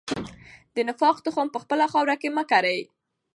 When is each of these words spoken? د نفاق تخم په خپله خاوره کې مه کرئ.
د 0.75 0.77
نفاق 0.87 1.17
تخم 1.25 1.47
په 1.51 1.59
خپله 1.63 1.85
خاوره 1.91 2.15
کې 2.21 2.29
مه 2.35 2.43
کرئ. 2.51 2.79